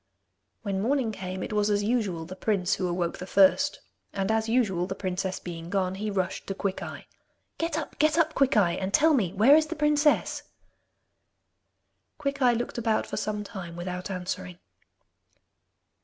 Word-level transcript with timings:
When 0.63 0.81
morning 0.81 1.11
came, 1.11 1.43
it 1.43 1.53
was 1.53 1.69
as 1.69 1.83
usual 1.83 2.25
the 2.25 2.35
prince 2.35 2.73
who 2.73 2.87
awoke 2.87 3.19
the 3.19 3.27
first, 3.27 3.81
and 4.13 4.31
as 4.31 4.49
usual, 4.49 4.87
the 4.87 4.95
princess 4.95 5.39
being 5.39 5.69
gone, 5.69 5.93
he 5.93 6.09
rushed 6.09 6.47
to 6.47 6.55
Quickeye. 6.55 7.03
'Get 7.59 7.77
up, 7.77 7.99
get 7.99 8.17
up, 8.17 8.33
Quickeye, 8.33 8.75
and 8.81 8.95
tell 8.95 9.13
me 9.13 9.31
where 9.31 9.55
is 9.55 9.67
the 9.67 9.75
princess?' 9.75 10.41
Quickeye 12.17 12.53
looked 12.57 12.79
about 12.79 13.05
for 13.05 13.17
some 13.17 13.43
time 13.43 13.75
without 13.75 14.09
answering. 14.09 14.57